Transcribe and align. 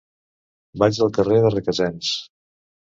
Vaig 0.83 1.01
al 1.07 1.13
carrer 1.19 1.39
de 1.45 1.55
Requesens. 1.57 2.13